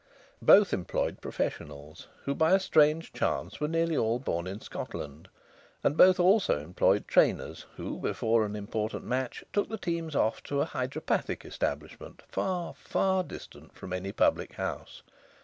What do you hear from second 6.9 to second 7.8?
trainers